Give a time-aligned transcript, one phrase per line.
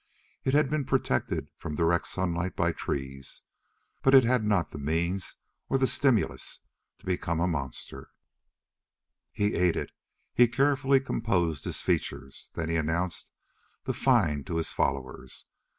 [0.43, 3.43] It had been protected from direct sunlight by trees,
[4.01, 5.35] but it had not had the means
[5.69, 6.61] or the stimulus
[6.97, 8.09] to become a monster.
[9.37, 9.91] Burl ate it.
[10.33, 12.49] He carefully composed his features.
[12.55, 13.31] Then he announced
[13.83, 15.45] the find to his followers.